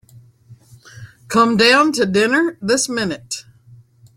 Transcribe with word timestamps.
Come 1.27 1.57
down 1.57 1.91
to 1.91 2.07
dinner 2.07 2.57
this 2.59 2.89
minute. 2.89 3.43